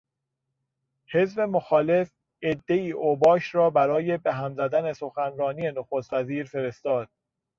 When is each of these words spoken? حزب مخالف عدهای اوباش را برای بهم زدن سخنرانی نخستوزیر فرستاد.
حزب 1.11 1.39
مخالف 1.41 2.11
عدهای 2.43 2.91
اوباش 2.91 3.55
را 3.55 3.69
برای 3.69 4.17
بهم 4.17 4.53
زدن 4.53 4.93
سخنرانی 4.93 5.71
نخستوزیر 5.71 6.43
فرستاد. 6.45 7.09